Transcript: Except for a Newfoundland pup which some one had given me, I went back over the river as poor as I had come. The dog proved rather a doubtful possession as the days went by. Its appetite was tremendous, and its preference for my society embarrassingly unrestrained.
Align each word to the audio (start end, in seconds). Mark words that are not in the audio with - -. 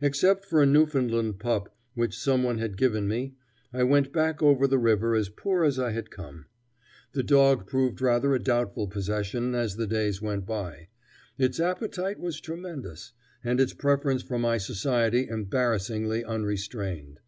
Except 0.00 0.46
for 0.46 0.62
a 0.62 0.66
Newfoundland 0.66 1.38
pup 1.38 1.76
which 1.92 2.18
some 2.18 2.42
one 2.42 2.56
had 2.56 2.78
given 2.78 3.06
me, 3.06 3.34
I 3.74 3.82
went 3.82 4.10
back 4.10 4.42
over 4.42 4.66
the 4.66 4.78
river 4.78 5.14
as 5.14 5.28
poor 5.28 5.64
as 5.64 5.78
I 5.78 5.90
had 5.90 6.10
come. 6.10 6.46
The 7.12 7.22
dog 7.22 7.66
proved 7.66 8.00
rather 8.00 8.34
a 8.34 8.38
doubtful 8.42 8.86
possession 8.88 9.54
as 9.54 9.76
the 9.76 9.86
days 9.86 10.22
went 10.22 10.46
by. 10.46 10.88
Its 11.36 11.60
appetite 11.60 12.18
was 12.18 12.40
tremendous, 12.40 13.12
and 13.44 13.60
its 13.60 13.74
preference 13.74 14.22
for 14.22 14.38
my 14.38 14.56
society 14.56 15.28
embarrassingly 15.28 16.24
unrestrained. 16.24 17.20